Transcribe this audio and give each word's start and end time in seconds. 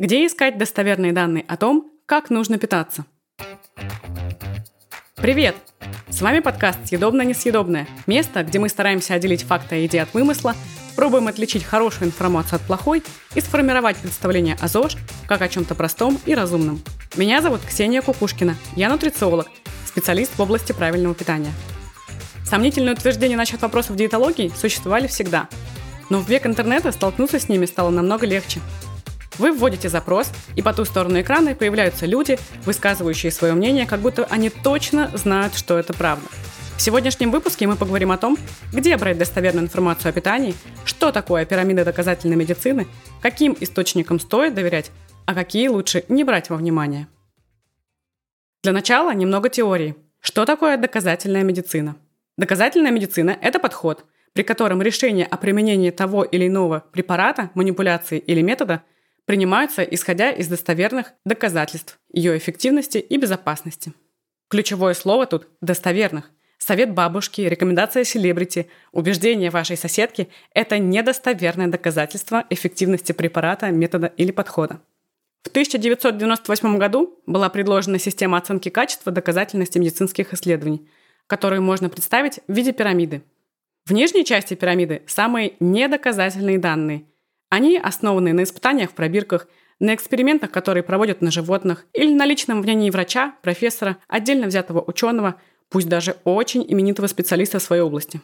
Где 0.00 0.26
искать 0.26 0.56
достоверные 0.56 1.12
данные 1.12 1.44
о 1.46 1.58
том, 1.58 1.90
как 2.06 2.30
нужно 2.30 2.56
питаться? 2.56 3.04
Привет! 5.16 5.54
С 6.08 6.22
вами 6.22 6.40
подкаст 6.40 6.78
«Съедобное-несъедобное»– 6.86 7.86
место, 8.06 8.42
где 8.42 8.58
мы 8.58 8.70
стараемся 8.70 9.12
отделить 9.12 9.42
факты 9.42 9.74
о 9.74 9.78
еде 9.78 10.00
от 10.00 10.14
вымысла, 10.14 10.54
пробуем 10.96 11.28
отличить 11.28 11.64
хорошую 11.64 12.08
информацию 12.08 12.56
от 12.56 12.62
плохой 12.62 13.02
и 13.34 13.42
сформировать 13.42 13.98
представление 13.98 14.56
о 14.62 14.68
ЗОЖ 14.68 14.96
как 15.28 15.42
о 15.42 15.50
чем-то 15.50 15.74
простом 15.74 16.18
и 16.24 16.34
разумном. 16.34 16.80
Меня 17.16 17.42
зовут 17.42 17.60
Ксения 17.60 18.00
Кукушкина, 18.00 18.56
я 18.76 18.88
нутрициолог, 18.88 19.48
специалист 19.84 20.34
в 20.34 20.40
области 20.40 20.72
правильного 20.72 21.14
питания. 21.14 21.52
Сомнительные 22.46 22.94
утверждения 22.94 23.36
насчет 23.36 23.60
вопросов 23.60 23.96
диетологии 23.96 24.50
существовали 24.56 25.08
всегда, 25.08 25.46
но 26.08 26.20
в 26.20 26.28
век 26.30 26.46
интернета 26.46 26.90
столкнуться 26.90 27.38
с 27.38 27.50
ними 27.50 27.66
стало 27.66 27.90
намного 27.90 28.24
легче– 28.24 28.60
вы 29.40 29.52
вводите 29.52 29.88
запрос, 29.88 30.30
и 30.54 30.62
по 30.62 30.72
ту 30.72 30.84
сторону 30.84 31.20
экрана 31.20 31.54
появляются 31.54 32.06
люди, 32.06 32.38
высказывающие 32.66 33.32
свое 33.32 33.54
мнение, 33.54 33.86
как 33.86 34.00
будто 34.00 34.24
они 34.26 34.50
точно 34.50 35.10
знают, 35.14 35.54
что 35.54 35.78
это 35.78 35.94
правда. 35.94 36.26
В 36.76 36.82
сегодняшнем 36.82 37.30
выпуске 37.30 37.66
мы 37.66 37.76
поговорим 37.76 38.12
о 38.12 38.18
том, 38.18 38.38
где 38.72 38.96
брать 38.96 39.18
достоверную 39.18 39.64
информацию 39.64 40.10
о 40.10 40.12
питании, 40.12 40.54
что 40.84 41.10
такое 41.10 41.44
пирамида 41.46 41.84
доказательной 41.84 42.36
медицины, 42.36 42.86
каким 43.20 43.56
источникам 43.58 44.20
стоит 44.20 44.54
доверять, 44.54 44.90
а 45.26 45.34
какие 45.34 45.68
лучше 45.68 46.04
не 46.08 46.22
брать 46.22 46.50
во 46.50 46.56
внимание. 46.56 47.08
Для 48.62 48.72
начала 48.72 49.14
немного 49.14 49.48
теории. 49.48 49.96
Что 50.20 50.44
такое 50.44 50.76
доказательная 50.76 51.44
медицина? 51.44 51.96
Доказательная 52.36 52.90
медицина– 52.90 53.36
это 53.40 53.58
подход, 53.58 54.04
при 54.34 54.42
котором 54.42 54.82
решение 54.82 55.24
о 55.24 55.38
применении 55.38 55.90
того 55.90 56.24
или 56.24 56.46
иного 56.46 56.84
препарата, 56.92 57.50
манипуляции 57.54 58.18
или 58.18 58.42
метода– 58.42 58.82
принимаются 59.30 59.84
исходя 59.84 60.32
из 60.32 60.48
достоверных 60.48 61.12
доказательств 61.24 62.00
ее 62.12 62.36
эффективности 62.36 62.98
и 62.98 63.16
безопасности. 63.16 63.92
Ключевое 64.48 64.92
слово 64.92 65.24
тут– 65.24 65.46
достоверных. 65.60 66.32
Совет 66.58 66.92
бабушки, 66.94 67.42
рекомендация 67.42 68.02
селебрити, 68.02 68.68
убеждение 68.90 69.50
вашей 69.50 69.76
соседки– 69.76 70.30
это 70.52 70.80
недостоверное 70.80 71.68
доказательство 71.68 72.44
эффективности 72.50 73.12
препарата, 73.12 73.70
метода 73.70 74.08
или 74.08 74.32
подхода. 74.32 74.80
В 75.44 75.50
1998 75.50 76.78
году 76.78 77.22
была 77.24 77.50
предложена 77.50 78.00
система 78.00 78.36
оценки 78.36 78.68
качества 78.68 79.12
доказательности 79.12 79.78
медицинских 79.78 80.34
исследований, 80.34 80.88
которую 81.28 81.62
можно 81.62 81.88
представить 81.88 82.40
в 82.48 82.52
виде 82.52 82.72
пирамиды. 82.72 83.22
В 83.86 83.92
нижней 83.92 84.24
части 84.24 84.54
пирамиды 84.54 85.02
самые 85.06 85.52
недоказательные 85.60 86.58
данные, 86.58 87.04
они 87.50 87.76
основаны 87.76 88.32
на 88.32 88.44
испытаниях 88.44 88.90
в 88.90 88.94
пробирках, 88.94 89.46
на 89.78 89.94
экспериментах, 89.94 90.50
которые 90.50 90.82
проводят 90.82 91.20
на 91.20 91.30
животных, 91.30 91.86
или 91.92 92.12
на 92.12 92.24
личном 92.24 92.58
мнении 92.58 92.90
врача, 92.90 93.34
профессора, 93.42 93.98
отдельно 94.08 94.46
взятого 94.46 94.82
ученого, 94.86 95.40
пусть 95.68 95.88
даже 95.88 96.16
очень 96.24 96.64
именитого 96.66 97.06
специалиста 97.06 97.58
в 97.58 97.62
своей 97.62 97.82
области. 97.82 98.20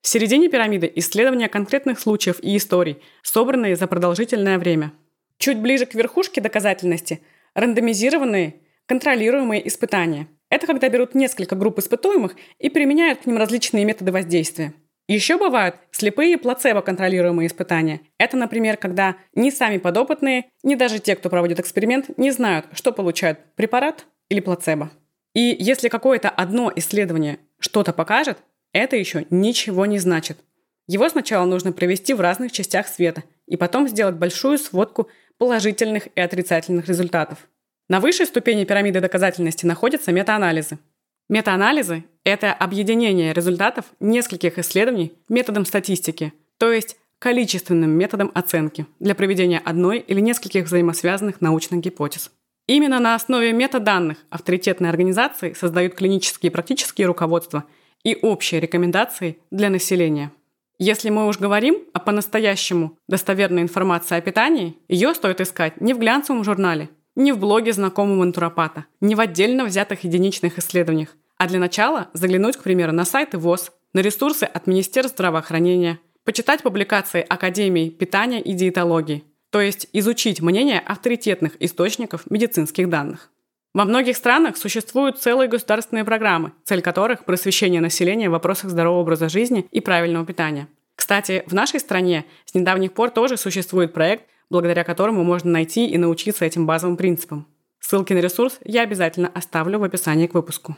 В 0.00 0.08
середине 0.08 0.48
пирамиды 0.48 0.90
исследования 0.96 1.48
конкретных 1.48 2.00
случаев 2.00 2.38
и 2.42 2.56
историй, 2.56 2.98
собранные 3.22 3.76
за 3.76 3.86
продолжительное 3.86 4.58
время. 4.58 4.92
Чуть 5.38 5.58
ближе 5.58 5.86
к 5.86 5.94
верхушке 5.94 6.40
доказательности– 6.40 7.20
рандомизированные, 7.54 8.56
контролируемые 8.86 9.66
испытания. 9.68 10.28
Это 10.48 10.66
когда 10.66 10.88
берут 10.88 11.14
несколько 11.14 11.56
групп 11.56 11.78
испытуемых 11.78 12.36
и 12.58 12.68
применяют 12.68 13.20
к 13.20 13.26
ним 13.26 13.38
различные 13.38 13.84
методы 13.84 14.12
воздействия. 14.12 14.74
Еще 15.08 15.36
бывают 15.36 15.76
слепые 15.90 16.38
плацебо-контролируемые 16.38 17.48
испытания. 17.48 18.00
Это, 18.18 18.36
например, 18.36 18.76
когда 18.76 19.16
ни 19.34 19.50
сами 19.50 19.78
подопытные, 19.78 20.46
ни 20.62 20.74
даже 20.74 21.00
те, 21.00 21.16
кто 21.16 21.28
проводит 21.28 21.60
эксперимент, 21.60 22.16
не 22.16 22.30
знают, 22.30 22.66
что 22.72 22.92
получают– 22.92 23.38
препарат 23.56 24.06
или 24.28 24.40
плацебо. 24.40 24.90
И 25.34 25.56
если 25.58 25.88
какое-то 25.88 26.30
одно 26.30 26.72
исследование 26.76 27.38
что-то 27.58 27.92
покажет, 27.92 28.38
это 28.72 28.96
еще 28.96 29.26
ничего 29.30 29.86
не 29.86 29.98
значит. 29.98 30.38
Его 30.86 31.08
сначала 31.08 31.44
нужно 31.46 31.72
провести 31.72 32.14
в 32.14 32.20
разных 32.20 32.52
частях 32.52 32.86
света 32.86 33.24
и 33.46 33.56
потом 33.56 33.88
сделать 33.88 34.16
большую 34.16 34.58
сводку 34.58 35.08
положительных 35.38 36.08
и 36.14 36.20
отрицательных 36.20 36.88
результатов. 36.88 37.48
На 37.88 38.00
высшей 38.00 38.26
ступени 38.26 38.64
пирамиды 38.64 39.00
доказательности 39.00 39.66
находятся 39.66 40.12
метаанализы– 40.12 40.78
Метаанализы– 41.32 42.04
это 42.24 42.52
объединение 42.52 43.32
результатов 43.32 43.86
нескольких 44.00 44.58
исследований 44.58 45.12
методом 45.28 45.64
статистики, 45.64 46.32
то 46.58 46.72
есть 46.72 46.96
количественным 47.18 47.90
методом 47.90 48.30
оценки 48.34 48.86
для 48.98 49.14
проведения 49.14 49.60
одной 49.64 49.98
или 49.98 50.20
нескольких 50.20 50.64
взаимосвязанных 50.64 51.40
научных 51.40 51.80
гипотез. 51.80 52.30
Именно 52.66 53.00
на 53.00 53.14
основе 53.14 53.52
метаданных 53.52 54.18
авторитетные 54.30 54.90
организации 54.90 55.52
создают 55.52 55.94
клинические 55.94 56.50
и 56.50 56.52
практические 56.52 57.06
руководства 57.06 57.64
и 58.04 58.16
общие 58.20 58.60
рекомендации 58.60 59.38
для 59.50 59.70
населения. 59.70 60.32
Если 60.78 61.10
мы 61.10 61.28
уж 61.28 61.38
говорим 61.38 61.78
о 61.92 62.00
по-настоящему 62.00 62.98
достоверной 63.08 63.62
информации 63.62 64.16
о 64.16 64.20
питании, 64.20 64.76
ее 64.88 65.14
стоит 65.14 65.40
искать 65.40 65.80
не 65.80 65.94
в 65.94 65.98
глянцевом 65.98 66.42
журнале, 66.42 66.88
не 67.14 67.32
в 67.32 67.38
блоге 67.38 67.72
знакомого 67.72 68.24
натуропата, 68.24 68.86
не 69.00 69.14
в 69.14 69.20
отдельно 69.20 69.64
взятых 69.64 70.02
единичных 70.02 70.58
исследованиях, 70.58 71.14
а 71.42 71.48
для 71.48 71.58
начала 71.58 72.06
заглянуть, 72.12 72.56
к 72.56 72.62
примеру, 72.62 72.92
на 72.92 73.04
сайты 73.04 73.36
ВОЗ, 73.36 73.72
на 73.94 73.98
ресурсы 73.98 74.44
от 74.44 74.68
Министерства 74.68 75.16
здравоохранения, 75.16 75.98
почитать 76.22 76.62
публикации 76.62 77.26
Академии 77.28 77.90
питания 77.90 78.40
и 78.40 78.52
диетологии, 78.52 79.24
то 79.50 79.60
есть 79.60 79.88
изучить 79.92 80.40
мнение 80.40 80.78
авторитетных 80.78 81.54
источников 81.58 82.30
медицинских 82.30 82.88
данных. 82.88 83.28
Во 83.74 83.84
многих 83.84 84.16
странах 84.16 84.56
существуют 84.56 85.18
целые 85.18 85.48
государственные 85.48 86.04
программы, 86.04 86.52
цель 86.62 86.80
которых– 86.80 87.24
просвещение 87.26 87.80
населения 87.80 88.28
в 88.28 88.32
вопросах 88.32 88.70
здорового 88.70 89.00
образа 89.00 89.28
жизни 89.28 89.66
и 89.72 89.80
правильного 89.80 90.24
питания. 90.24 90.68
Кстати, 90.94 91.42
в 91.48 91.54
нашей 91.54 91.80
стране 91.80 92.24
с 92.44 92.54
недавних 92.54 92.92
пор 92.92 93.10
тоже 93.10 93.36
существует 93.36 93.92
проект, 93.92 94.26
благодаря 94.48 94.84
которому 94.84 95.24
можно 95.24 95.50
найти 95.50 95.88
и 95.88 95.98
научиться 95.98 96.44
этим 96.44 96.66
базовым 96.66 96.96
принципам. 96.96 97.48
Ссылки 97.80 98.12
на 98.12 98.18
ресурс 98.18 98.60
я 98.62 98.82
обязательно 98.82 99.26
оставлю 99.26 99.80
в 99.80 99.82
описании 99.82 100.28
к 100.28 100.34
выпуску. 100.34 100.76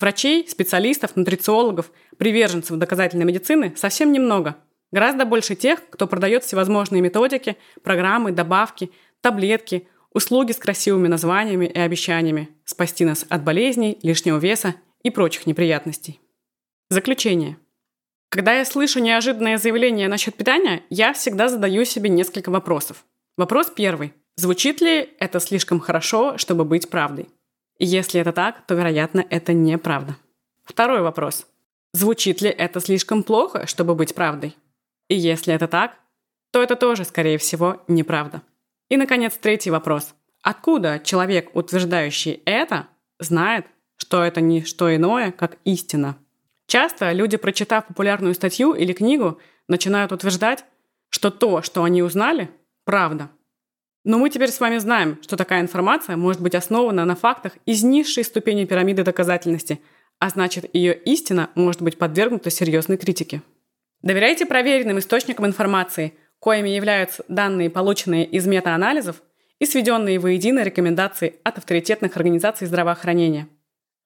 Врачей, 0.00 0.48
специалистов, 0.48 1.14
нутрициологов, 1.14 1.92
приверженцев 2.16 2.78
доказательной 2.78 3.26
медицины 3.26 3.74
совсем 3.76 4.12
немного. 4.12 4.56
Гораздо 4.92 5.26
больше 5.26 5.54
тех, 5.54 5.88
кто 5.90 6.06
продает 6.06 6.42
всевозможные 6.42 7.02
методики, 7.02 7.56
программы, 7.82 8.32
добавки, 8.32 8.90
таблетки, 9.20 9.86
услуги 10.12 10.52
с 10.52 10.56
красивыми 10.56 11.06
названиями 11.06 11.66
и 11.66 11.78
обещаниями 11.78 12.48
спасти 12.64 13.04
нас 13.04 13.26
от 13.28 13.44
болезней, 13.44 13.98
лишнего 14.02 14.38
веса 14.38 14.74
и 15.02 15.10
прочих 15.10 15.46
неприятностей. 15.46 16.18
Заключение. 16.88 17.58
Когда 18.30 18.54
я 18.54 18.64
слышу 18.64 19.00
неожиданное 19.00 19.58
заявление 19.58 20.08
насчет 20.08 20.34
питания, 20.34 20.82
я 20.88 21.12
всегда 21.12 21.48
задаю 21.48 21.84
себе 21.84 22.08
несколько 22.08 22.50
вопросов. 22.50 23.04
Вопрос 23.36 23.70
первый. 23.74 24.14
Звучит 24.36 24.80
ли 24.80 25.10
это 25.18 25.40
слишком 25.40 25.78
хорошо, 25.78 26.38
чтобы 26.38 26.64
быть 26.64 26.88
правдой? 26.88 27.28
Если 27.82 28.20
это 28.20 28.32
так, 28.32 28.66
то, 28.66 28.74
вероятно, 28.74 29.24
это 29.30 29.54
неправда. 29.54 30.16
Второй 30.64 31.00
вопрос. 31.00 31.46
Звучит 31.94 32.42
ли 32.42 32.50
это 32.50 32.78
слишком 32.78 33.22
плохо, 33.22 33.66
чтобы 33.66 33.94
быть 33.94 34.14
правдой? 34.14 34.54
И 35.08 35.14
если 35.14 35.54
это 35.54 35.66
так, 35.66 35.98
то 36.52 36.62
это 36.62 36.76
тоже, 36.76 37.04
скорее 37.04 37.38
всего, 37.38 37.82
неправда. 37.88 38.42
И, 38.90 38.98
наконец, 38.98 39.34
третий 39.40 39.70
вопрос. 39.70 40.14
Откуда 40.42 41.00
человек, 41.02 41.56
утверждающий 41.56 42.42
это, 42.44 42.86
знает, 43.18 43.66
что 43.96 44.22
это 44.22 44.42
не 44.42 44.62
что 44.62 44.94
иное, 44.94 45.32
как 45.32 45.56
истина? 45.64 46.18
Часто 46.66 47.12
люди, 47.12 47.38
прочитав 47.38 47.86
популярную 47.86 48.34
статью 48.34 48.74
или 48.74 48.92
книгу, 48.92 49.40
начинают 49.68 50.12
утверждать, 50.12 50.66
что 51.08 51.30
то, 51.30 51.62
что 51.62 51.82
они 51.82 52.02
узнали, 52.02 52.50
правда– 52.84 53.30
но 54.04 54.18
мы 54.18 54.30
теперь 54.30 54.50
с 54.50 54.60
вами 54.60 54.78
знаем, 54.78 55.18
что 55.22 55.36
такая 55.36 55.60
информация 55.60 56.16
может 56.16 56.40
быть 56.40 56.54
основана 56.54 57.04
на 57.04 57.16
фактах 57.16 57.52
из 57.66 57.82
низшей 57.82 58.24
ступени 58.24 58.64
пирамиды 58.64 59.04
доказательности, 59.04 59.80
а 60.18 60.30
значит 60.30 60.64
ее 60.74 60.94
истина 60.94 61.50
может 61.54 61.82
быть 61.82 61.98
подвергнута 61.98 62.50
серьезной 62.50 62.96
критике. 62.96 63.42
Доверяйте 64.02 64.46
проверенным 64.46 64.98
источникам 64.98 65.46
информации, 65.46 66.14
коими 66.38 66.70
являются 66.70 67.24
данные, 67.28 67.68
полученные 67.68 68.24
из 68.24 68.46
метаанализов 68.46 69.22
и 69.58 69.66
сведенные 69.66 70.18
воедино 70.18 70.62
рекомендации 70.62 71.34
от 71.44 71.58
авторитетных 71.58 72.16
организаций 72.16 72.66
здравоохранения. 72.66 73.48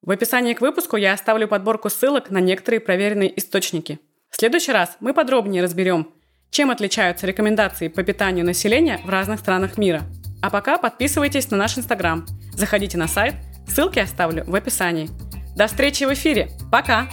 В 0.03 0.11
описании 0.11 0.55
к 0.55 0.61
выпуску 0.61 0.97
я 0.97 1.13
оставлю 1.13 1.47
подборку 1.47 1.89
ссылок 1.89 2.31
на 2.31 2.39
некоторые 2.39 2.81
проверенные 2.81 3.39
источники. 3.39 4.01
В 4.29 4.37
следующий 4.37 4.73
раз 4.73 4.97
мы 4.99 5.15
подробнее 5.15 5.63
разберем– 5.63 6.13
чем 6.55 6.71
отличаются 6.71 7.27
рекомендации 7.27 7.89
по 7.89 8.05
питанию 8.05 8.47
населения 8.47 9.01
в 9.05 9.11
разных 9.11 9.41
странах 9.41 9.77
мира. 9.77 10.03
А 10.41 10.51
пока 10.51 10.79
подписывайтесь 10.79 11.51
на 11.51 11.57
наш 11.57 11.77
инстаграм, 11.77 12.25
заходите 12.53 12.97
на 12.97 13.09
сайт, 13.09 13.35
ссылки 13.67 13.99
оставлю 13.99 14.45
в 14.47 14.55
описании. 14.55 15.11
До 15.57 15.67
встречи 15.67 16.05
в 16.05 16.13
эфире. 16.13 16.51
Пока! 16.71 17.09